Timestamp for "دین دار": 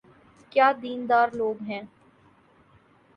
0.81-1.27